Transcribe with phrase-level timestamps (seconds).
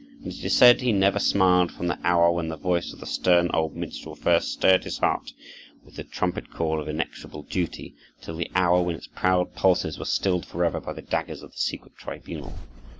[0.23, 3.05] And it is said he never smiled from the hour when the voice of the
[3.05, 5.31] stern old minstrel first stirred his heart
[5.85, 10.05] with the trumpet call of inexorable duty, till the hour when its proud pulses were
[10.05, 12.57] stilled forever by the daggers of the secret tribunal.